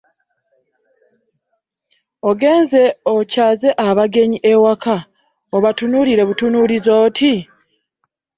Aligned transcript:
Ogenze 2.29 2.83
okyaze 3.15 3.69
abagenyi 3.87 4.37
awaka 4.51 4.95
obatunuulire 5.55 6.23
butunuulizi 6.29 6.89
oti. 7.03 7.33